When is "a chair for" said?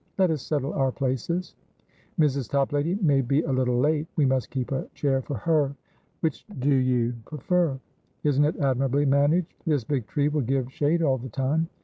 4.71-5.35